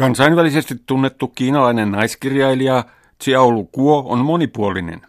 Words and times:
Kansainvälisesti 0.00 0.74
tunnettu 0.86 1.28
kiinalainen 1.28 1.90
naiskirjailija 1.92 2.84
Xiaolu 3.22 3.64
Kuo 3.64 4.04
on 4.08 4.18
monipuolinen. 4.18 5.00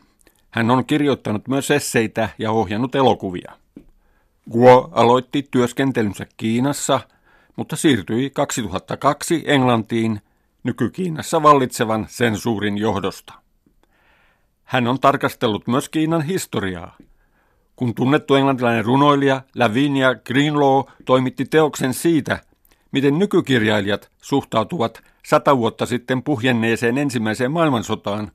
Hän 0.49 0.71
on 0.71 0.85
kirjoittanut 0.85 1.47
myös 1.47 1.71
esseitä 1.71 2.29
ja 2.37 2.51
ohjannut 2.51 2.95
elokuvia. 2.95 3.51
Guo 4.51 4.89
aloitti 4.91 5.47
työskentelynsä 5.51 6.25
Kiinassa, 6.37 6.99
mutta 7.55 7.75
siirtyi 7.75 8.29
2002 8.29 9.43
Englantiin 9.45 10.21
nyky-Kiinassa 10.63 11.43
vallitsevan 11.43 12.05
sensuurin 12.09 12.77
johdosta. 12.77 13.33
Hän 14.63 14.87
on 14.87 14.99
tarkastellut 14.99 15.67
myös 15.67 15.89
Kiinan 15.89 16.21
historiaa. 16.21 16.97
Kun 17.75 17.95
tunnettu 17.95 18.35
englantilainen 18.35 18.85
runoilija 18.85 19.41
Lavinia 19.55 20.15
Greenlaw 20.15 20.83
toimitti 21.05 21.45
teoksen 21.45 21.93
siitä, 21.93 22.39
miten 22.91 23.19
nykykirjailijat 23.19 24.11
suhtautuvat 24.21 25.03
sata 25.25 25.57
vuotta 25.57 25.85
sitten 25.85 26.23
puhjenneeseen 26.23 26.97
ensimmäiseen 26.97 27.51
maailmansotaan, 27.51 28.31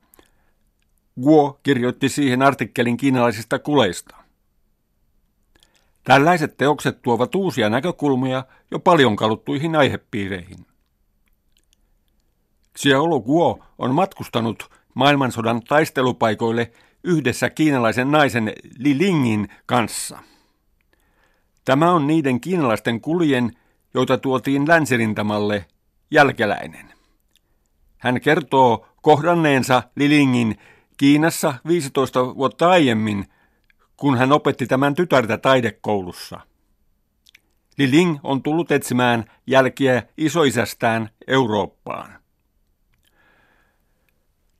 Guo 1.21 1.59
kirjoitti 1.63 2.09
siihen 2.09 2.41
artikkelin 2.41 2.97
kiinalaisista 2.97 3.59
kuleista. 3.59 4.17
Tällaiset 6.03 6.57
teokset 6.57 7.01
tuovat 7.01 7.35
uusia 7.35 7.69
näkökulmia 7.69 8.43
jo 8.71 8.79
paljon 8.79 9.15
kaluttuihin 9.15 9.75
aihepiireihin. 9.75 10.65
Xiaolo 12.77 13.19
Guo 13.19 13.63
on 13.77 13.95
matkustanut 13.95 14.69
maailmansodan 14.93 15.61
taistelupaikoille 15.61 16.71
yhdessä 17.03 17.49
kiinalaisen 17.49 18.11
naisen 18.11 18.53
Li 18.77 18.97
Lingin 18.97 19.49
kanssa. 19.65 20.19
Tämä 21.65 21.91
on 21.91 22.07
niiden 22.07 22.41
kiinalaisten 22.41 23.01
kuljen, 23.01 23.57
joita 23.93 24.17
tuotiin 24.17 24.67
länsirintamalle, 24.67 25.65
jälkeläinen. 26.11 26.93
Hän 27.97 28.21
kertoo 28.21 28.87
kohdanneensa 29.01 29.83
Lilingin 29.95 30.57
Kiinassa 30.97 31.53
15 31.67 32.35
vuotta 32.35 32.69
aiemmin, 32.69 33.25
kun 33.97 34.17
hän 34.17 34.31
opetti 34.31 34.67
tämän 34.67 34.95
tytärtä 34.95 35.37
taidekoulussa. 35.37 36.39
Liling 37.77 38.19
on 38.23 38.43
tullut 38.43 38.71
etsimään 38.71 39.25
jälkiä 39.47 40.03
isoisästään 40.17 41.09
Eurooppaan. 41.27 42.19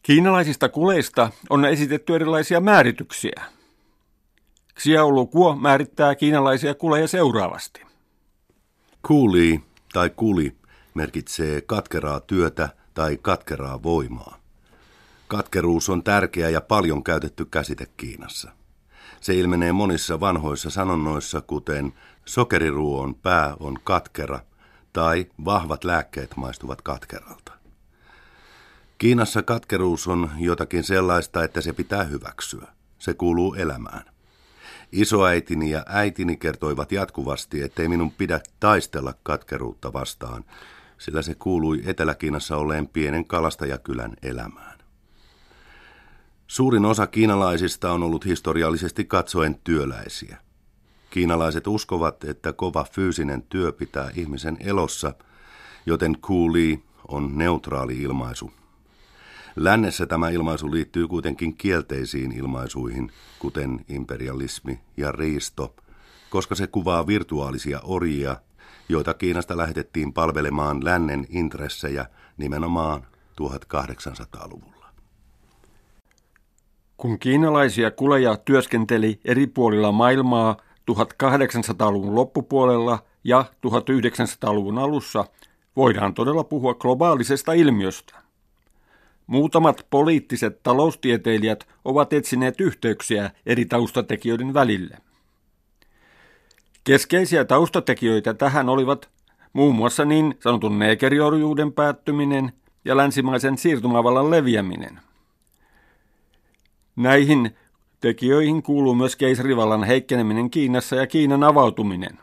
Kiinalaisista 0.02 0.70
kuleista 0.70 1.32
on 1.50 1.66
esitetty 1.66 2.16
erilaisia 2.16 2.60
määrityksiä. 2.60 3.42
Xiaolu 4.80 5.28
Kuo 5.28 5.56
määrittää 5.56 6.16
kiinalaisia 6.16 6.76
kuleja 6.76 7.08
seuraavasti. 7.08 7.87
Kuuli 9.08 9.64
tai 9.94 10.10
kuli 10.10 10.56
merkitsee 10.94 11.62
katkeraa 11.62 12.20
työtä 12.20 12.70
tai 12.94 13.18
katkeraa 13.22 13.84
voimaa. 13.84 14.38
Katkeruus 15.28 15.90
on 15.90 16.04
tärkeä 16.04 16.50
ja 16.50 16.62
paljon 16.62 17.04
käytetty 17.04 17.46
käsite 17.46 17.86
Kiinassa. 17.98 18.52
Se 19.22 19.34
ilmenee 19.34 19.72
monissa 19.72 20.20
vanhoissa 20.20 20.70
sanonnoissa, 20.70 21.42
kuten 21.42 21.94
sokeriruoon 22.26 23.16
pää 23.16 23.56
on 23.60 23.78
katkera 23.84 24.40
tai 24.94 25.28
vahvat 25.46 25.84
lääkkeet 25.84 26.36
maistuvat 26.36 26.82
katkeralta. 26.82 27.52
Kiinassa 28.98 29.44
katkeruus 29.44 30.08
on 30.08 30.32
jotakin 30.38 30.84
sellaista, 30.84 31.44
että 31.44 31.62
se 31.62 31.74
pitää 31.74 32.04
hyväksyä. 32.04 32.68
Se 33.00 33.14
kuuluu 33.14 33.54
elämään. 33.54 34.17
Isoäitini 34.92 35.70
ja 35.70 35.84
äitini 35.88 36.38
kertoivat 36.38 36.92
jatkuvasti, 36.92 37.62
ettei 37.62 37.88
minun 37.88 38.12
pidä 38.12 38.40
taistella 38.60 39.14
katkeruutta 39.24 39.94
vastaan, 39.94 40.46
sillä 40.98 41.22
se 41.22 41.36
kuului 41.36 41.82
Etelä-Kiinassa 41.86 42.58
olleen 42.58 42.88
pienen 42.88 43.26
kalastajakylän 43.26 44.14
elämään. 44.22 44.78
Suurin 46.48 46.86
osa 46.86 47.08
kiinalaisista 47.08 47.92
on 47.92 48.04
ollut 48.04 48.26
historiallisesti 48.26 49.06
katsoen 49.06 49.60
työläisiä. 49.64 50.38
Kiinalaiset 51.10 51.68
uskovat, 51.68 52.24
että 52.24 52.54
kova 52.54 52.84
fyysinen 52.92 53.42
työ 53.42 53.72
pitää 53.72 54.12
ihmisen 54.16 54.58
elossa, 54.60 55.14
joten 55.86 56.18
kuuli 56.22 56.84
on 57.08 57.38
neutraali 57.38 58.02
ilmaisu 58.02 58.52
Lännessä 59.60 60.06
tämä 60.06 60.30
ilmaisu 60.30 60.72
liittyy 60.72 61.08
kuitenkin 61.08 61.58
kielteisiin 61.58 62.32
ilmaisuihin, 62.32 63.12
kuten 63.40 63.86
imperialismi 63.90 64.80
ja 64.98 65.12
riisto, 65.12 65.76
koska 66.30 66.56
se 66.56 66.68
kuvaa 66.68 67.08
virtuaalisia 67.08 67.80
orjia, 67.84 68.36
joita 68.90 69.14
Kiinasta 69.14 69.58
lähetettiin 69.58 70.14
palvelemaan 70.14 70.86
lännen 70.86 71.26
intressejä 71.30 72.06
nimenomaan 72.38 73.08
1800-luvulla. 73.42 74.86
Kun 76.98 77.20
kiinalaisia 77.20 77.92
kuleja 77.92 78.38
työskenteli 78.38 79.20
eri 79.26 79.48
puolilla 79.48 79.92
maailmaa 79.92 80.58
1800-luvun 80.92 82.16
loppupuolella 82.16 83.00
ja 83.24 83.46
1900-luvun 83.68 84.78
alussa, 84.78 85.26
voidaan 85.76 86.14
todella 86.14 86.44
puhua 86.44 86.74
globaalisesta 86.74 87.54
ilmiöstä. 87.54 88.27
Muutamat 89.28 89.86
poliittiset 89.90 90.64
taloustieteilijät 90.64 91.68
ovat 91.86 92.14
etsineet 92.14 92.62
yhteyksiä 92.62 93.32
eri 93.46 93.66
taustatekijöiden 93.66 94.54
välille. 94.54 94.98
Keskeisiä 96.84 97.46
taustatekijöitä 97.46 98.34
tähän 98.34 98.70
olivat 98.70 99.10
muun 99.54 99.76
muassa 99.76 100.06
niin 100.06 100.38
sanotun 100.40 100.80
neekeriorjuuden 100.80 101.74
päättyminen 101.74 102.54
ja 102.86 102.98
länsimaisen 102.98 103.58
siirtymävallan 103.58 104.32
leviäminen. 104.32 105.00
Näihin 106.96 107.56
tekijöihin 108.00 108.64
kuuluu 108.64 108.96
myös 108.96 109.16
keisarivallan 109.16 109.84
heikkeneminen 109.84 110.50
Kiinassa 110.50 110.96
ja 110.96 111.08
Kiinan 111.08 111.44
avautuminen. 111.44 112.20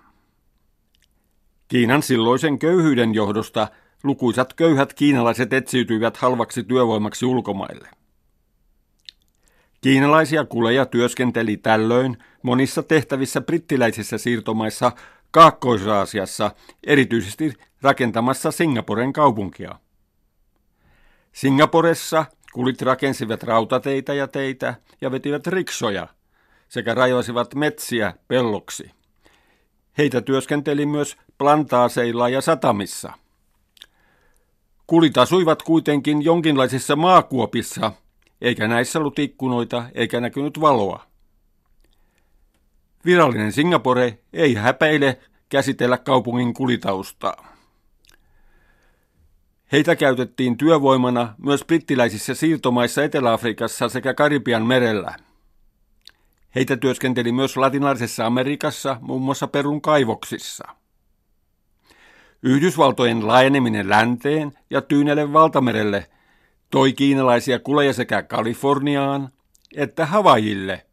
Kiinan 1.68 2.02
silloisen 2.02 2.58
köyhyyden 2.58 3.14
johdosta– 3.14 3.68
lukuisat 4.04 4.54
köyhät 4.54 4.94
kiinalaiset 4.94 5.52
etsiytyivät 5.52 6.16
halvaksi 6.16 6.62
työvoimaksi 6.62 7.26
ulkomaille. 7.26 7.88
Kiinalaisia 9.80 10.44
kuleja 10.44 10.86
työskenteli 10.86 11.56
tällöin 11.56 12.18
monissa 12.42 12.82
tehtävissä 12.82 13.40
brittiläisissä 13.40 14.18
siirtomaissa 14.18 14.92
Kaakkois-Aasiassa, 15.30 16.50
erityisesti 16.86 17.52
rakentamassa 17.82 18.50
Singaporen 18.50 19.12
kaupunkia. 19.12 19.74
Singaporessa 21.32 22.24
kulit 22.52 22.82
rakensivat 22.82 23.42
rautateitä 23.42 24.14
ja 24.14 24.28
teitä 24.28 24.74
ja 25.00 25.10
vetivät 25.10 25.46
riksoja 25.46 26.08
sekä 26.68 26.94
rajoisivat 26.94 27.54
metsiä 27.54 28.14
pelloksi. 28.28 28.90
Heitä 29.98 30.20
työskenteli 30.20 30.86
myös 30.86 31.16
plantaaseilla 31.38 32.28
ja 32.28 32.40
satamissa– 32.40 33.12
Kulit 34.86 35.18
asuivat 35.18 35.62
kuitenkin 35.62 36.22
jonkinlaisissa 36.22 36.96
maakuopissa, 36.96 37.92
eikä 38.40 38.68
näissä 38.68 38.98
ollut 38.98 39.18
ikkunoita 39.18 39.84
eikä 39.94 40.20
näkynyt 40.20 40.60
valoa. 40.60 41.06
Virallinen 43.04 43.52
Singapore 43.52 44.18
ei 44.32 44.54
häpeile 44.54 45.18
käsitellä 45.48 45.98
kaupungin 45.98 46.54
kulitaustaa. 46.54 47.54
Heitä 49.72 49.96
käytettiin 49.96 50.56
työvoimana 50.56 51.34
myös 51.38 51.64
brittiläisissä 51.64 52.34
siirtomaissa 52.34 53.04
Etelä-Afrikassa 53.04 53.88
sekä 53.88 54.14
Karibian 54.14 54.66
merellä. 54.66 55.16
Heitä 56.54 56.76
työskenteli 56.76 57.32
myös 57.32 57.56
latinalaisessa 57.56 58.26
Amerikassa, 58.26 58.96
muun 59.00 59.22
muassa 59.22 59.46
Perun 59.46 59.80
kaivoksissa. 59.80 60.64
Yhdysvaltojen 62.46 63.26
laajeneminen 63.26 63.88
länteen 63.88 64.52
ja 64.70 64.80
Tyynelle 64.80 65.32
valtamerelle 65.32 66.06
toi 66.70 66.92
kiinalaisia 66.92 67.58
kuleja 67.58 67.92
sekä 67.92 68.22
Kaliforniaan 68.22 69.28
että 69.76 70.06
Havajille, 70.06 70.86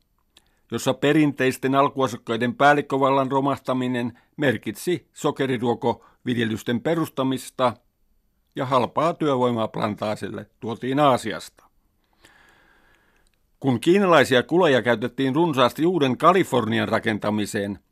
jossa 0.71 0.93
perinteisten 0.93 1.75
alkuasukkaiden 1.75 2.55
päällikkövallan 2.55 3.31
romahtaminen 3.31 4.19
merkitsi 4.37 5.07
sokeriruokoviljelysten 5.13 6.81
perustamista 6.81 7.73
ja 8.55 8.65
halpaa 8.65 9.13
työvoimaa 9.13 9.67
plantaasille 9.67 10.45
tuotiin 10.59 10.99
Aasiasta. 10.99 11.63
Kun 13.59 13.79
kiinalaisia 13.79 14.43
kuleja 14.43 14.81
käytettiin 14.81 15.35
runsaasti 15.35 15.85
uuden 15.85 16.17
Kalifornian 16.17 16.89
rakentamiseen– 16.89 17.79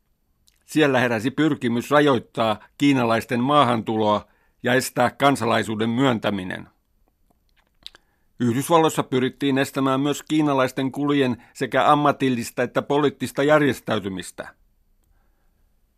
siellä 0.70 1.00
heräsi 1.00 1.30
pyrkimys 1.30 1.90
rajoittaa 1.90 2.58
kiinalaisten 2.78 3.40
maahantuloa 3.40 4.28
ja 4.62 4.74
estää 4.74 5.10
kansalaisuuden 5.10 5.90
myöntäminen. 5.90 6.68
Yhdysvalloissa 8.40 9.02
pyrittiin 9.02 9.58
estämään 9.58 10.00
myös 10.00 10.22
kiinalaisten 10.22 10.92
kuljen 10.92 11.42
sekä 11.54 11.90
ammatillista 11.92 12.62
että 12.62 12.82
poliittista 12.82 13.42
järjestäytymistä. 13.42 14.48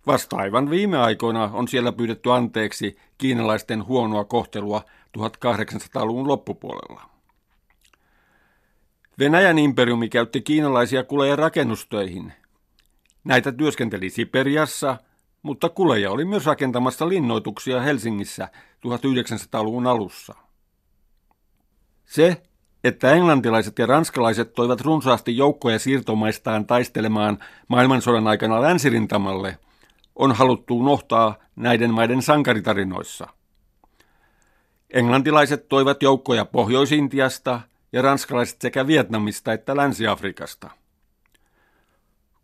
Vasta 0.07 0.37
aivan 0.37 0.71
viime 0.71 0.99
aikoina 0.99 1.51
on 1.53 1.69
siellä 1.69 1.93
pyydetty 1.93 2.33
anteeksi 2.33 2.97
kiinalaisten 3.19 3.87
huonoa 3.87 4.25
kohtelua 4.25 4.83
1800-luvun 5.19 6.29
loppupuolella. 6.29 7.03
Venäjän 9.19 9.59
imperiumi 9.59 10.09
käytti 10.09 10.41
kiinalaisia 10.41 11.05
kuleja 11.05 11.37
rakennustöihin. 11.37 12.33
Näitä 13.25 13.53
työskenteli 13.53 14.11
Siperiassa, 14.11 14.97
mutta 15.43 15.69
kuleja 15.69 16.11
oli 16.11 16.25
myös 16.25 16.47
rakentamassa 16.47 17.09
linnoituksia 17.09 17.81
Helsingissä 17.81 18.49
1900-luvun 18.87 19.87
alussa. 19.87 20.35
Se, 22.05 22.43
että 22.85 23.13
englantilaiset 23.13 23.79
ja 23.79 23.87
ranskalaiset 23.87 24.53
toivat 24.53 24.81
runsaasti 24.81 25.37
joukkoja 25.37 25.79
siirtomaistaan 25.79 26.67
taistelemaan 26.67 27.39
maailmansodan 27.69 28.29
aikana 28.29 28.63
länsirintamalle, 28.63 29.59
on 30.17 30.33
haluttu 30.33 30.79
unohtaa 30.79 31.35
näiden 31.57 31.95
maiden 31.95 32.23
sankaritarinoissa. 32.23 33.27
Englantilaiset 34.91 35.69
toivat 35.69 36.03
joukkoja 36.03 36.45
Pohjois-Intiasta 36.45 37.61
ja 37.93 38.03
ranskalaiset 38.03 38.61
sekä 38.61 38.87
Vietnamista 38.87 39.53
että 39.53 39.77
Länsi-Afrikasta. 39.77 40.71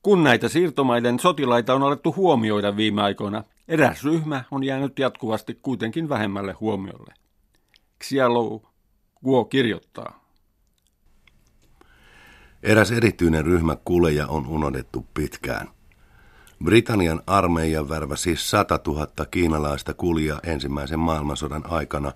Kun 0.08 0.24
näitä 0.24 0.48
siirtomaiden 0.48 1.18
sotilaita 1.18 1.74
on 1.74 1.82
alettu 1.82 2.14
huomioida 2.16 2.76
viime 2.76 3.02
aikoina, 3.02 3.44
eräs 3.68 4.04
ryhmä 4.04 4.44
on 4.50 4.64
jäänyt 4.64 4.98
jatkuvasti 4.98 5.58
kuitenkin 5.62 6.08
vähemmälle 6.08 6.52
huomiolle. 6.52 7.14
Xialou 8.04 8.62
Guo 9.24 9.44
kirjoittaa. 9.44 10.24
Eräs 12.62 12.92
erityinen 12.92 13.44
ryhmä 13.44 13.76
kuleja 13.84 14.26
on 14.26 14.46
unohdettu 14.46 15.06
pitkään. 15.14 15.68
Britannian 16.64 17.22
armeija 17.26 17.88
värväsi 17.88 18.36
100 18.36 18.80
000 18.86 19.06
kiinalaista 19.30 19.94
kulia 19.94 20.40
ensimmäisen 20.42 20.98
maailmansodan 20.98 21.70
aikana, 21.70 22.12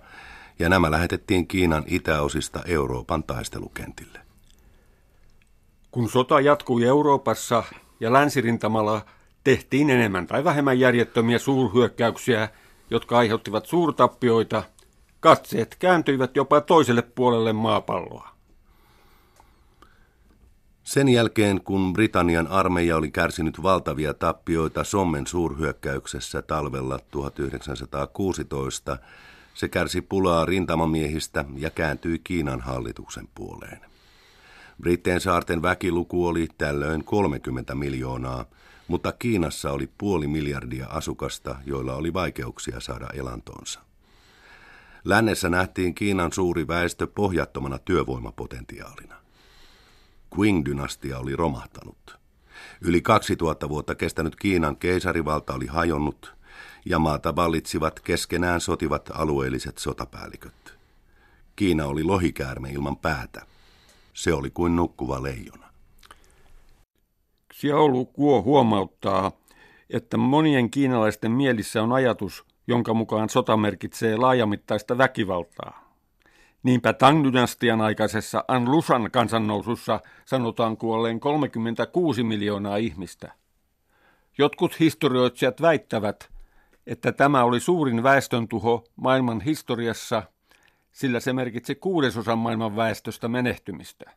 ja 0.59 0.69
nämä 0.69 0.91
lähetettiin 0.91 1.47
Kiinan 1.47 1.83
itäosista 1.87 2.63
Euroopan 2.65 3.23
taistelukentille. 3.23 4.19
Kun 5.91 6.09
sota 6.09 6.39
jatkui 6.39 6.85
Euroopassa 6.85 7.63
ja 7.99 8.13
länsirintamalla 8.13 9.01
tehtiin 9.43 9.89
enemmän 9.89 10.27
tai 10.27 10.43
vähemmän 10.43 10.79
järjettömiä 10.79 11.39
suurhyökkäyksiä, 11.39 12.49
jotka 12.89 13.17
aiheuttivat 13.17 13.65
suurtappioita, 13.65 14.63
katseet 15.19 15.75
kääntyivät 15.79 16.35
jopa 16.35 16.61
toiselle 16.61 17.01
puolelle 17.01 17.53
maapalloa. 17.53 18.33
Sen 20.83 21.09
jälkeen, 21.09 21.61
kun 21.61 21.93
Britannian 21.93 22.47
armeija 22.47 22.97
oli 22.97 23.11
kärsinyt 23.11 23.63
valtavia 23.63 24.13
tappioita 24.13 24.83
Sommen 24.83 25.27
suurhyökkäyksessä 25.27 26.41
talvella 26.41 26.99
1916, 27.11 28.97
se 29.53 29.69
kärsi 29.69 30.01
pulaa 30.01 30.45
rintamamiehistä 30.45 31.45
ja 31.57 31.69
kääntyi 31.69 32.19
Kiinan 32.23 32.61
hallituksen 32.61 33.27
puoleen. 33.35 33.92
Britteen 34.83 35.21
saarten 35.21 35.61
väkiluku 35.61 36.27
oli 36.27 36.47
tällöin 36.57 37.03
30 37.03 37.75
miljoonaa, 37.75 38.45
mutta 38.87 39.11
Kiinassa 39.11 39.71
oli 39.71 39.89
puoli 39.97 40.27
miljardia 40.27 40.87
asukasta, 40.87 41.55
joilla 41.65 41.95
oli 41.95 42.13
vaikeuksia 42.13 42.79
saada 42.79 43.07
elantonsa. 43.13 43.79
Lännessä 45.05 45.49
nähtiin 45.49 45.95
Kiinan 45.95 46.33
suuri 46.33 46.67
väestö 46.67 47.07
pohjattomana 47.07 47.79
työvoimapotentiaalina. 47.79 49.15
Qing-dynastia 50.35 51.17
oli 51.17 51.35
romahtanut. 51.35 52.17
Yli 52.81 53.01
2000 53.01 53.69
vuotta 53.69 53.95
kestänyt 53.95 54.35
Kiinan 54.35 54.75
keisarivalta 54.75 55.53
oli 55.53 55.67
hajonnut 55.67 56.35
ja 56.85 56.99
maata 56.99 57.35
vallitsivat 57.35 57.99
keskenään 57.99 58.61
sotivat 58.61 59.09
alueelliset 59.13 59.77
sotapäälliköt. 59.77 60.77
Kiina 61.55 61.85
oli 61.85 62.03
lohikäärme 62.03 62.71
ilman 62.71 62.97
päätä. 62.97 63.52
Se 64.13 64.33
oli 64.33 64.49
kuin 64.49 64.75
nukkuva 64.75 65.23
leijona. 65.23 65.69
Xiaolu 67.53 68.05
Kuo 68.05 68.41
huomauttaa, 68.41 69.31
että 69.89 70.17
monien 70.17 70.71
kiinalaisten 70.71 71.31
mielissä 71.31 71.83
on 71.83 71.91
ajatus, 71.91 72.45
jonka 72.67 72.93
mukaan 72.93 73.29
sota 73.29 73.57
merkitsee 73.57 74.17
laajamittaista 74.17 74.97
väkivaltaa. 74.97 75.83
Niinpä 76.63 76.93
Tang-dynastian 76.93 77.81
aikaisessa 77.81 78.43
Anlusan 78.47 79.11
kansannousussa 79.11 79.99
sanotaan 80.25 80.77
kuolleen 80.77 81.19
36 81.19 82.23
miljoonaa 82.23 82.77
ihmistä. 82.77 83.31
Jotkut 84.37 84.79
historioitsijat 84.79 85.61
väittävät, 85.61 86.29
että 86.87 87.11
tämä 87.11 87.43
oli 87.43 87.59
suurin 87.59 88.03
väestöntuho 88.03 88.83
maailman 88.95 89.41
historiassa, 89.41 90.23
sillä 90.93 91.19
se 91.19 91.33
merkitsi 91.33 91.75
kuudesosan 91.75 92.37
maailman 92.37 92.75
väestöstä 92.75 93.27
menehtymistä. 93.27 94.11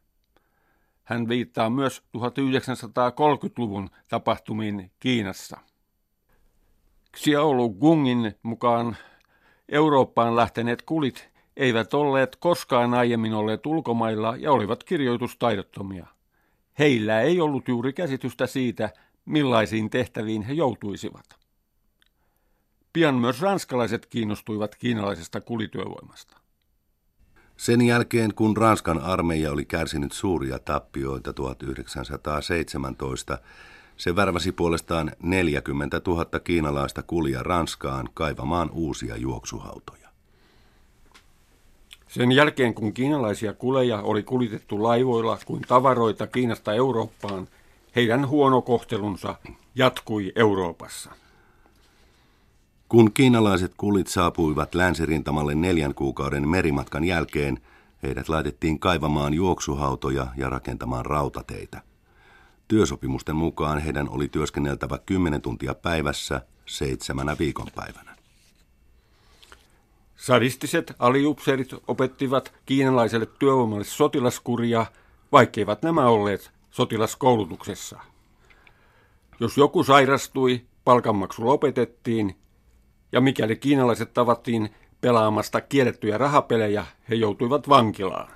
Hän 1.05 1.29
viittaa 1.29 1.71
myös 1.71 2.03
1930-luvun 2.17 3.91
tapahtumiin 4.09 4.91
Kiinassa. 5.01 5.59
Xiaolu 7.17 7.71
Gungin 7.71 8.35
mukaan 8.43 8.97
Eurooppaan 9.69 10.37
lähteneet 10.37 10.83
kulit 10.83 11.29
eivät 11.57 11.95
olleet 11.95 12.37
koskaan 12.37 12.95
aiemmin 12.95 13.35
olleet 13.35 13.67
ulkomailla 13.67 14.37
ja 14.37 14.53
olivat 14.53 14.85
kirjoitustaidottomia. 14.85 16.07
Heillä 16.79 17.21
ei 17.21 17.41
ollut 17.41 17.69
juuri 17.69 17.93
käsitystä 17.93 18.47
siitä, 18.47 18.91
millaisiin 19.25 19.91
tehtäviin 19.91 20.43
he 20.43 20.53
joutuisivat. 20.53 21.27
Pian 22.93 23.15
myös 23.15 23.41
ranskalaiset 23.41 24.07
kiinnostuivat 24.07 24.77
kiinalaisesta 24.77 25.41
kulityövoimasta. 25.41 26.46
Sen 27.57 27.83
jälkeen, 27.83 28.35
kun 28.35 28.57
Ranskan 28.57 29.01
armeija 29.01 29.53
oli 29.53 29.65
kärsinyt 29.65 30.13
suuria 30.13 30.59
tappioita 30.59 31.33
1917, 31.33 33.39
se 33.97 34.17
värväsi 34.17 34.53
puolestaan 34.53 35.13
40 35.23 36.01
000 36.07 36.25
kiinalaista 36.45 37.03
kulia 37.03 37.43
Ranskaan 37.43 38.09
kaivamaan 38.15 38.71
uusia 38.71 39.17
juoksuhautoja. 39.17 40.09
Sen 42.09 42.33
jälkeen, 42.33 42.75
kun 42.75 42.93
kiinalaisia 42.93 43.53
kuleja 43.53 44.01
oli 44.01 44.23
kulitettu 44.23 44.83
laivoilla 44.83 45.39
kuin 45.47 45.63
tavaroita 45.69 46.27
Kiinasta 46.27 46.75
Eurooppaan, 46.75 47.49
heidän 47.97 48.29
huono 48.29 48.63
kohtelunsa 48.63 49.35
jatkui 49.75 50.33
Euroopassa. 50.37 51.11
Kun 52.89 53.13
kiinalaiset 53.13 53.73
kulit 53.77 54.07
saapuivat 54.07 54.75
länsirintamalle 54.75 55.55
neljän 55.55 55.95
kuukauden 55.95 56.49
merimatkan 56.49 57.05
jälkeen, 57.05 57.61
heidät 58.03 58.29
laitettiin 58.29 58.79
kaivamaan 58.79 59.35
juoksuhautoja 59.35 60.27
ja 60.37 60.51
rakentamaan 60.51 61.07
rautateitä. 61.07 61.83
Työsopimusten 62.69 63.37
mukaan 63.37 63.79
heidän 63.79 64.09
oli 64.09 64.29
työskenneltävä 64.29 64.99
10 65.07 65.43
tuntia 65.43 65.75
päivässä 65.75 66.41
seitsemänä 66.67 67.37
viikonpäivänä. 67.39 68.17
Sadistiset 70.17 70.93
aliupseerit 70.99 71.71
opettivat 71.89 72.53
kiinalaiselle 72.67 73.27
työvoimalle 73.39 73.85
sotilaskuria, 73.85 74.87
vaikkeivat 75.33 75.83
nämä 75.83 76.09
olleet 76.09 76.51
sotilaskoulutuksessa. 76.71 78.01
Jos 79.41 79.57
joku 79.57 79.85
sairastui, 79.85 80.63
palkanmaksu 80.85 81.47
lopetettiin, 81.47 82.37
ja 83.17 83.21
mikäli 83.21 83.57
kiinalaiset 83.57 84.15
tavattiin 84.15 84.71
pelaamasta 85.01 85.61
kiellettyjä 85.61 86.19
rahapelejä, 86.19 86.87
he 87.09 87.15
joutuivat 87.15 87.69
vankilaan. 87.69 88.29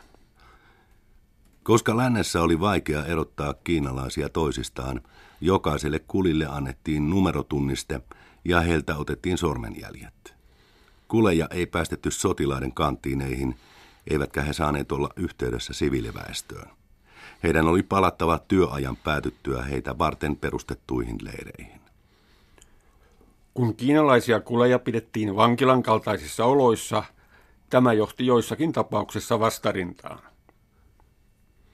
Koska 1.62 1.96
lännessä 1.96 2.42
oli 2.42 2.60
vaikea 2.60 3.06
erottaa 3.06 3.54
kiinalaisia 3.54 4.28
toisistaan, 4.28 5.00
jokaiselle 5.40 5.98
kulille 5.98 6.46
annettiin 6.46 7.10
numerotunniste 7.10 8.00
ja 8.44 8.60
heiltä 8.60 8.96
otettiin 8.96 9.38
sormenjäljet. 9.38 10.34
Kuleja 11.08 11.46
ei 11.50 11.66
päästetty 11.66 12.10
sotilaiden 12.10 12.72
kanttiineihin, 12.72 13.56
eivätkä 14.10 14.42
he 14.42 14.52
saaneet 14.52 14.92
olla 14.92 15.08
yhteydessä 15.16 15.72
siviiliväestöön. 15.72 16.70
Heidän 17.42 17.66
oli 17.66 17.82
palattava 17.82 18.38
työajan 18.38 18.96
päätyttyä 18.96 19.62
heitä 19.62 19.98
varten 19.98 20.36
perustettuihin 20.36 21.16
leireihin. 21.22 21.79
Kun 23.60 23.76
kiinalaisia 23.76 24.40
kuleja 24.40 24.78
pidettiin 24.78 25.36
vankilan 25.36 25.82
kaltaisissa 25.82 26.44
oloissa, 26.44 27.04
tämä 27.70 27.92
johti 27.92 28.26
joissakin 28.26 28.72
tapauksissa 28.72 29.40
vastarintaan. 29.40 30.18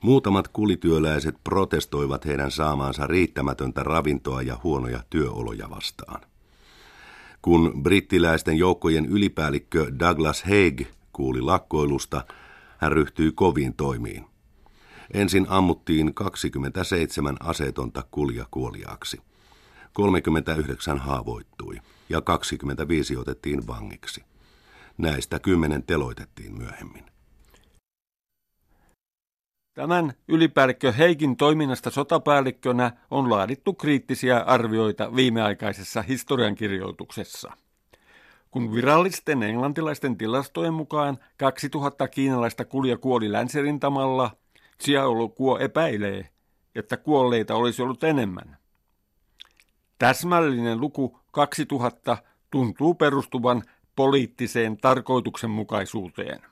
Muutamat 0.00 0.48
kulityöläiset 0.48 1.34
protestoivat 1.44 2.26
heidän 2.26 2.50
saamaansa 2.50 3.06
riittämätöntä 3.06 3.82
ravintoa 3.82 4.42
ja 4.42 4.58
huonoja 4.64 5.00
työoloja 5.10 5.70
vastaan. 5.70 6.20
Kun 7.42 7.82
brittiläisten 7.82 8.58
joukkojen 8.58 9.06
ylipäällikkö 9.06 9.92
Douglas 9.98 10.42
Haig 10.42 10.80
kuuli 11.12 11.40
lakkoilusta, 11.40 12.24
hän 12.78 12.92
ryhtyi 12.92 13.32
koviin 13.32 13.74
toimiin. 13.74 14.24
Ensin 15.14 15.46
ammuttiin 15.48 16.14
27 16.14 17.36
aseetonta 17.40 18.04
kulja 18.10 18.46
kuoliaaksi. 18.50 19.20
39 19.96 20.98
haavoittui 20.98 21.76
ja 22.08 22.20
25 22.20 23.16
otettiin 23.16 23.66
vangiksi. 23.66 24.24
Näistä 24.98 25.38
kymmenen 25.38 25.82
teloitettiin 25.82 26.58
myöhemmin. 26.58 27.04
Tämän 29.74 30.12
ylipäällikkö 30.28 30.92
Heikin 30.92 31.36
toiminnasta 31.36 31.90
sotapäällikkönä 31.90 32.92
on 33.10 33.30
laadittu 33.30 33.74
kriittisiä 33.74 34.38
arvioita 34.38 35.16
viimeaikaisessa 35.16 36.02
historiankirjoituksessa. 36.02 37.52
Kun 38.50 38.74
virallisten 38.74 39.42
englantilaisten 39.42 40.16
tilastojen 40.16 40.74
mukaan 40.74 41.18
2000 41.36 42.08
kiinalaista 42.08 42.64
kulja 42.64 42.96
kuoli 42.96 43.32
länsirintamalla, 43.32 44.30
Xiaolu 44.82 45.28
Kuo 45.28 45.58
epäilee, 45.58 46.28
että 46.74 46.96
kuolleita 46.96 47.54
olisi 47.54 47.82
ollut 47.82 48.04
enemmän. 48.04 48.65
Täsmällinen 49.98 50.80
luku 50.80 51.18
2000 51.30 52.16
tuntuu 52.50 52.94
perustuvan 52.94 53.62
poliittiseen 53.96 54.76
tarkoituksenmukaisuuteen. 54.76 56.42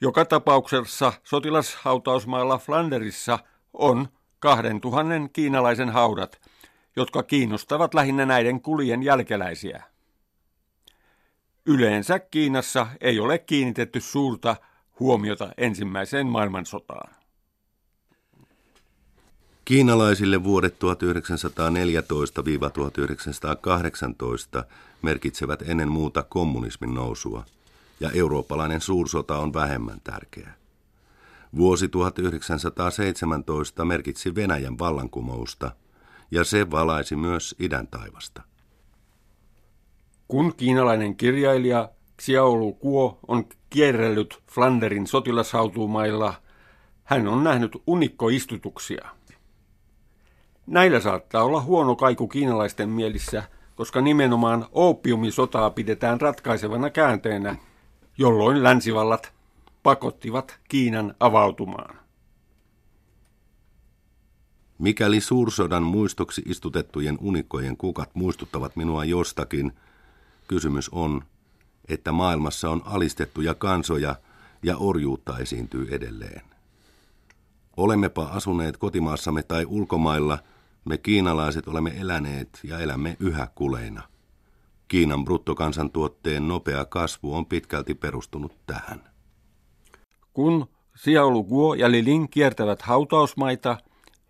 Joka 0.00 0.24
tapauksessa 0.24 1.12
sotilashautausmaalla 1.24 2.58
Flanderissa 2.58 3.38
on 3.72 4.08
2000 4.38 5.28
kiinalaisen 5.32 5.90
haudat, 5.90 6.40
jotka 6.96 7.22
kiinnostavat 7.22 7.94
lähinnä 7.94 8.26
näiden 8.26 8.60
kuljen 8.60 9.02
jälkeläisiä. 9.02 9.82
Yleensä 11.66 12.18
Kiinassa 12.18 12.86
ei 13.00 13.20
ole 13.20 13.38
kiinnitetty 13.38 14.00
suurta 14.00 14.56
huomiota 15.00 15.52
ensimmäiseen 15.56 16.26
maailmansotaan. 16.26 17.23
Kiinalaisille 19.64 20.44
vuodet 20.44 20.74
1914-1918 24.60 24.64
merkitsevät 25.02 25.62
ennen 25.62 25.88
muuta 25.88 26.22
kommunismin 26.22 26.94
nousua, 26.94 27.44
ja 28.00 28.10
eurooppalainen 28.10 28.80
suursota 28.80 29.38
on 29.38 29.54
vähemmän 29.54 30.00
tärkeä. 30.04 30.50
Vuosi 31.56 31.88
1917 31.88 33.84
merkitsi 33.84 34.34
Venäjän 34.34 34.78
vallankumousta, 34.78 35.70
ja 36.30 36.44
se 36.44 36.70
valaisi 36.70 37.16
myös 37.16 37.54
idän 37.58 37.86
taivasta. 37.86 38.42
Kun 40.28 40.54
kiinalainen 40.56 41.16
kirjailija 41.16 41.88
Xiaolu 42.22 42.72
Kuo 42.72 43.18
on 43.28 43.44
kierrellyt 43.70 44.42
Flanderin 44.50 45.06
sotilashautuumailla, 45.06 46.34
hän 47.04 47.28
on 47.28 47.44
nähnyt 47.44 47.82
unikkoistutuksia– 47.86 49.08
Näillä 50.66 51.00
saattaa 51.00 51.44
olla 51.44 51.62
huono 51.62 51.96
kaiku 51.96 52.28
kiinalaisten 52.28 52.88
mielissä, 52.88 53.42
koska 53.76 54.00
nimenomaan 54.00 54.66
opiumisotaa 54.72 55.70
pidetään 55.70 56.20
ratkaisevana 56.20 56.90
käänteenä, 56.90 57.56
jolloin 58.18 58.62
länsivallat 58.62 59.32
pakottivat 59.82 60.58
Kiinan 60.68 61.14
avautumaan. 61.20 61.96
Mikäli 64.78 65.20
suursodan 65.20 65.82
muistoksi 65.82 66.42
istutettujen 66.46 67.18
unikkojen 67.20 67.76
kukat 67.76 68.10
muistuttavat 68.14 68.76
minua 68.76 69.04
jostakin, 69.04 69.72
kysymys 70.48 70.88
on, 70.88 71.24
että 71.88 72.12
maailmassa 72.12 72.70
on 72.70 72.82
alistettuja 72.84 73.54
kansoja 73.54 74.16
ja 74.62 74.76
orjuutta 74.76 75.38
esiintyy 75.38 75.88
edelleen. 75.90 76.42
Olemmepa 77.76 78.22
asuneet 78.22 78.76
kotimaassamme 78.76 79.42
tai 79.42 79.64
ulkomailla– 79.68 80.38
me 80.84 80.98
kiinalaiset 80.98 81.68
olemme 81.68 81.90
eläneet 82.00 82.60
ja 82.62 82.78
elämme 82.78 83.16
yhä 83.20 83.48
kuleina. 83.54 84.02
Kiinan 84.88 85.24
bruttokansantuotteen 85.24 86.48
nopea 86.48 86.84
kasvu 86.84 87.34
on 87.34 87.46
pitkälti 87.46 87.94
perustunut 87.94 88.52
tähän. 88.66 89.04
Kun 90.32 90.68
Xiaolu 90.98 91.44
Guo 91.44 91.74
ja 91.74 91.90
Lin 91.90 92.28
kiertävät 92.28 92.82
hautausmaita, 92.82 93.76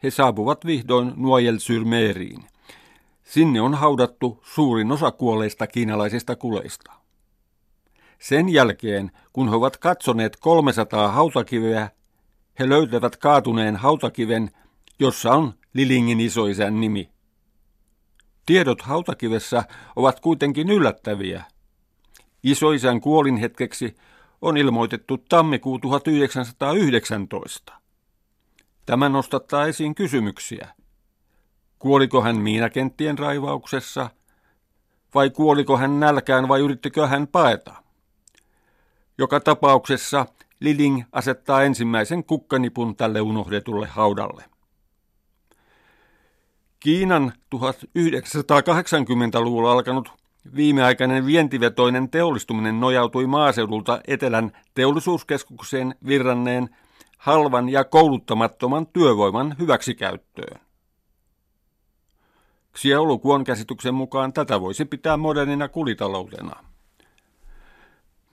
he 0.02 0.10
saapuvat 0.10 0.66
vihdoin 0.66 1.12
Nuojel 1.16 1.58
Syrmeeriin. 1.58 2.44
Sinne 3.24 3.60
on 3.60 3.74
haudattu 3.74 4.40
suurin 4.42 4.92
osa 4.92 5.10
kuolleista 5.10 5.66
kiinalaisista 5.66 6.36
kuleista. 6.36 6.92
Sen 8.18 8.48
jälkeen, 8.48 9.10
kun 9.32 9.48
he 9.48 9.54
ovat 9.54 9.76
katsoneet 9.76 10.36
300 10.36 11.08
hautakiveä, 11.08 11.90
he 12.58 12.68
löytävät 12.68 13.16
kaatuneen 13.16 13.76
hautakiven, 13.76 14.50
jossa 14.98 15.32
on 15.32 15.54
Lilingin 15.74 16.20
isoisän 16.20 16.80
nimi. 16.80 17.10
Tiedot 18.46 18.82
hautakivessä 18.82 19.64
ovat 19.96 20.20
kuitenkin 20.20 20.70
yllättäviä. 20.70 21.44
Isoisän 22.42 23.00
kuolin 23.00 23.36
hetkeksi 23.36 23.96
on 24.42 24.56
ilmoitettu 24.56 25.18
tammikuu 25.18 25.78
1919. 25.78 27.72
Tämä 28.86 29.08
nostattaa 29.08 29.66
esiin 29.66 29.94
kysymyksiä. 29.94 30.68
Kuoliko 31.78 32.22
hän 32.22 32.36
miinakenttien 32.36 33.18
raivauksessa? 33.18 34.10
Vai 35.14 35.30
kuoliko 35.30 35.76
hän 35.76 36.00
nälkään 36.00 36.48
vai 36.48 36.60
yrittikö 36.60 37.06
hän 37.06 37.26
paeta? 37.26 37.74
Joka 39.18 39.40
tapauksessa 39.40 40.26
Liling 40.60 41.02
asettaa 41.12 41.62
ensimmäisen 41.62 42.24
kukkanipun 42.24 42.96
tälle 42.96 43.20
unohdetulle 43.20 43.86
haudalle. 43.86 44.53
Kiinan 46.84 47.32
1980-luvulla 47.54 49.72
alkanut 49.72 50.12
viimeaikainen 50.56 51.26
vientivetoinen 51.26 52.10
teollistuminen 52.10 52.80
nojautui 52.80 53.26
maaseudulta 53.26 54.00
etelän 54.06 54.52
teollisuuskeskukseen 54.74 55.94
virranneen 56.06 56.76
halvan 57.18 57.68
ja 57.68 57.84
kouluttamattoman 57.84 58.86
työvoiman 58.86 59.56
hyväksikäyttöön. 59.58 60.60
Xiaolukuon 62.78 63.44
käsityksen 63.44 63.94
mukaan 63.94 64.32
tätä 64.32 64.60
voisi 64.60 64.84
pitää 64.84 65.16
modernina 65.16 65.68
kulitaloutena. 65.68 66.64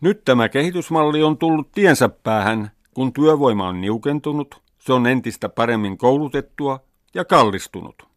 Nyt 0.01 0.25
tämä 0.25 0.49
kehitysmalli 0.49 1.23
on 1.23 1.37
tullut 1.37 1.71
tiensä 1.71 2.09
päähän, 2.09 2.71
kun 2.93 3.13
työvoima 3.13 3.67
on 3.67 3.81
niukentunut, 3.81 4.61
se 4.79 4.93
on 4.93 5.07
entistä 5.07 5.49
paremmin 5.49 5.97
koulutettua 5.97 6.79
ja 7.13 7.25
kallistunut. 7.25 8.10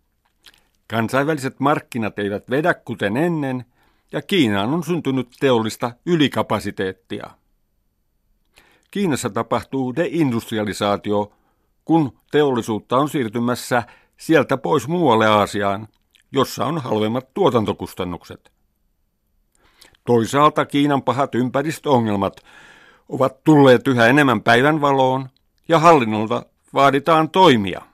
Kansainväliset 0.91 1.61
markkinat 1.61 2.19
eivät 2.19 2.51
vedä 2.51 2.75
kuten 2.75 3.17
ennen, 3.17 3.65
ja 4.13 4.23
Kiinaan 4.23 4.75
on 4.75 4.85
syntynyt 4.85 5.29
teollista 5.41 5.93
ylikapasiteettia. 6.07 7.31
Kiinassa 8.91 9.31
tapahtuu 9.31 9.97
deindustrialisaatio, 9.97 11.33
kun 11.85 12.19
teollisuutta 12.31 12.97
on 12.97 13.09
siirtymässä 13.09 13.83
sieltä 14.17 14.57
pois 14.57 14.89
muualle 14.89 15.27
Aasiaan, 15.27 15.89
jossa 16.33 16.67
on 16.67 16.79
halvemmat 16.79 17.35
tuotantokustannukset. 17.35 18.53
Toisaalta 20.07 20.65
Kiinan 20.65 21.03
pahat 21.03 21.35
ympäristöongelmat 21.35 22.41
ovat 23.09 23.45
tulleet 23.45 23.89
yhä 23.89 24.07
enemmän 24.07 24.43
päivänvaloon 24.43 25.29
ja 25.69 25.79
hallinnolta 25.79 26.47
vaaditaan 26.75 27.31
toimia. 27.31 27.94